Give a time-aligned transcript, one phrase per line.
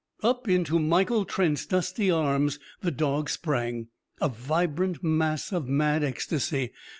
[0.23, 3.89] Up into Michael Trent's dusty arms the dog sprang
[4.19, 6.71] a vibrant mass of mad ecstasy.